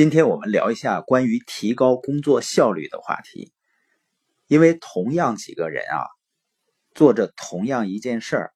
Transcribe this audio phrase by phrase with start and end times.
[0.00, 3.52] 今天我们聊一下关于提高工作效率的话题。
[4.46, 6.08] 因为同样几个人啊，
[6.94, 8.52] 做着同样一件事儿，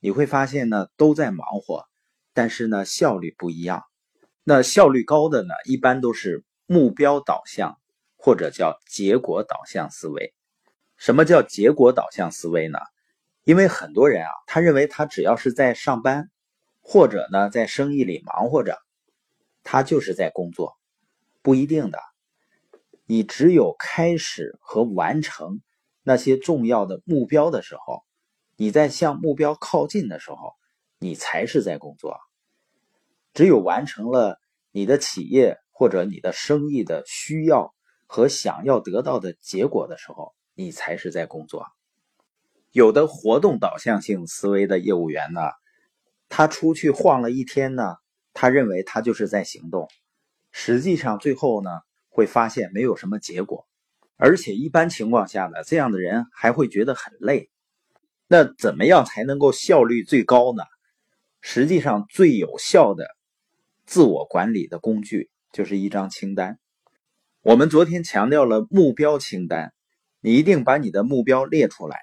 [0.00, 1.84] 你会发现呢都在忙活，
[2.32, 3.82] 但是呢效率不一样。
[4.44, 7.78] 那效率高的呢，一般都是目标导向
[8.16, 10.32] 或者叫结果导向思维。
[10.96, 12.78] 什么叫结果导向思维呢？
[13.44, 16.30] 因为很多人啊，他认为他只要是在上班，
[16.80, 18.78] 或者呢在生意里忙活着。
[19.64, 20.77] 他就是在工作，
[21.42, 21.98] 不一定的。
[23.06, 25.60] 你只有开始和完成
[26.02, 28.02] 那些重要的目标的时候，
[28.56, 30.54] 你在向目标靠近的时候，
[30.98, 32.18] 你才是在工作。
[33.32, 34.38] 只有完成了
[34.72, 37.74] 你的企业或者你的生意的需要
[38.06, 41.66] 和想要得到的结果的时候，你才是在工作。
[42.72, 45.40] 有的活动导向性思维的业务员呢，
[46.28, 47.96] 他出去晃了一天呢。
[48.34, 49.88] 他认为他就是在行动，
[50.60, 51.70] 实际上最后呢
[52.08, 53.68] 会发现没有什么结果，
[54.16, 57.48] 而且一般情况下呢，这样的人还会觉得很累。
[58.26, 60.64] 那怎么样才能够效率最高呢？
[61.40, 63.06] 实际上最有效的
[63.86, 66.58] 自我管理的工具就是一张清单。
[67.42, 69.72] 我们昨天强调了目标清单，
[70.20, 72.00] 你一定把你的目标列出来，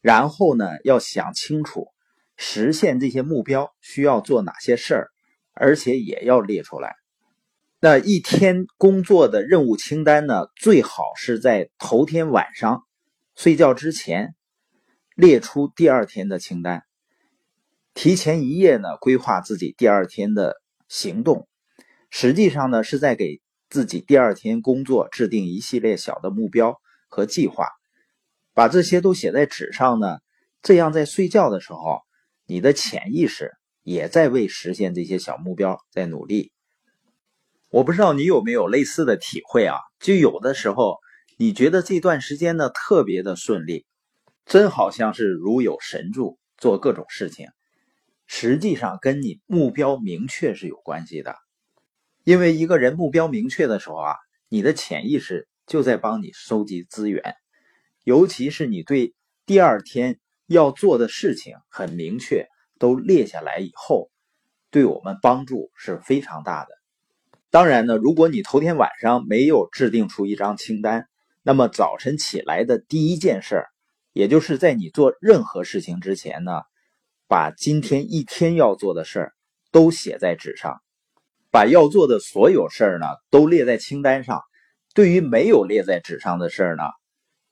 [0.00, 1.88] 然后呢要想清楚
[2.34, 5.10] 实现这些目标需要做哪些事儿。
[5.52, 6.96] 而且也要列出来。
[7.84, 12.82] 那一天工作的任务清单呢，最好是在头天晚上
[13.36, 14.34] 睡觉之前
[15.14, 16.84] 列出第二天的清单。
[17.92, 20.54] 提前一夜呢，规划自己第二天的
[20.88, 21.46] 行动，
[22.08, 27.66] 实际上呢是在给自己第二天工作制定一系列小的目标和计划。
[28.54, 30.20] 把这些都写在纸上呢，
[30.62, 32.00] 这样在睡觉的时候，
[32.46, 33.52] 你的潜意识。
[33.82, 36.53] 也在为实现这些小目标在努力。
[37.74, 39.78] 我不知道你有没有类似的体会啊？
[39.98, 40.98] 就有的时候，
[41.36, 43.84] 你觉得这段时间呢特别的顺利，
[44.46, 47.48] 真好像是如有神助，做各种事情。
[48.28, 51.34] 实际上跟你目标明确是有关系的。
[52.22, 54.14] 因为一个人目标明确的时候啊，
[54.48, 57.34] 你的潜意识就在帮你收集资源，
[58.04, 62.46] 尤其是你对第二天要做的事情很明确。
[62.78, 64.10] 都列下来以后，
[64.70, 66.83] 对我们帮助是非常大的。
[67.54, 71.06] 当然呢，如果你头天晚上没有制定出一张清单，
[71.40, 73.68] 那么早晨起来的第一件事儿，
[74.12, 76.62] 也就是在你做任何事情之前呢，
[77.28, 79.34] 把今天一天要做的事儿
[79.70, 80.82] 都写在纸上，
[81.52, 84.42] 把要做的所有事儿呢都列在清单上。
[84.92, 86.82] 对于没有列在纸上的事儿呢，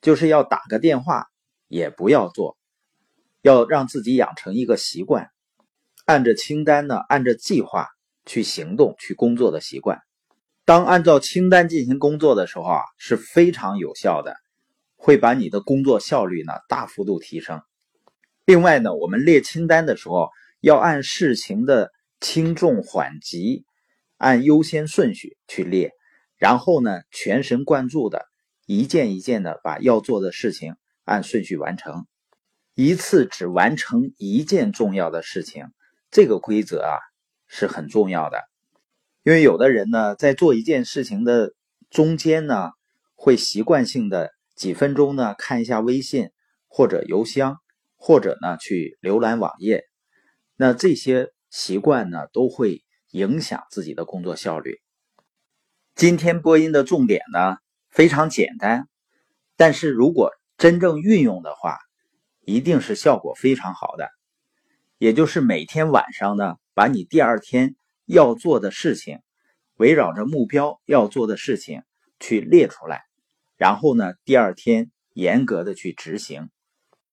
[0.00, 1.28] 就是要打个电话
[1.68, 2.58] 也不要做。
[3.42, 5.30] 要让自己养成一个习惯，
[6.04, 7.86] 按着清单呢，按着计划
[8.26, 10.00] 去行动、去工作的习惯。
[10.64, 14.36] 当按照清单进行工作的时候啊，是非常有效的，
[14.96, 17.60] 会把你的工作效率呢大幅度提升。
[18.46, 20.30] 另外呢，我们列清单的时候
[20.60, 21.90] 要按事情的
[22.20, 23.64] 轻重缓急，
[24.16, 25.92] 按优先顺序去列，
[26.36, 28.24] 然后呢，全神贯注的
[28.66, 32.06] 一件一件的把要做的事情按顺序完成。
[32.74, 35.66] 一次只完成一件重要的事情，
[36.10, 36.96] 这个规则啊
[37.56, 38.42] 是很重要的。
[39.22, 41.54] 因为有的人呢，在做一件事情的
[41.88, 42.72] 中间呢，
[43.14, 46.30] 会习惯性的几分钟呢看一下微信
[46.66, 47.58] 或者邮箱，
[47.96, 49.84] 或者呢去浏览网页。
[50.56, 52.82] 那这些习惯呢，都会
[53.12, 54.80] 影响自己的工作效率。
[55.94, 57.56] 今天播音的重点呢
[57.88, 58.88] 非常简单，
[59.56, 61.78] 但是如果真正运用的话，
[62.40, 64.10] 一定是效果非常好的，
[64.98, 69.20] 也就是每天晚上呢，把你第二天要做的事情，
[69.76, 71.82] 围绕着目标要做的事情
[72.18, 73.04] 去列出来，
[73.56, 76.50] 然后呢，第二天严格的去执行。